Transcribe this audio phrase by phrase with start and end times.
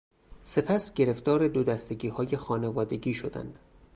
[0.43, 3.59] سپس گرفتار دودستگیهای خانوادگی شدند.